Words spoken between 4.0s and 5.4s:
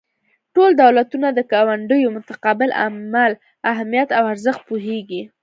او ارزښت پوهیږي